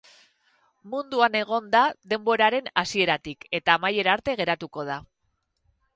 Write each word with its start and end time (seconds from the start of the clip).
Munduan 0.93 1.37
egon 1.39 1.67
da 1.75 1.83
denboraren 2.13 2.71
hasieratik, 2.83 3.47
eta 3.59 3.77
amaiera 3.81 4.19
arte 4.19 4.39
geratuko 4.41 4.91
da. 4.93 5.01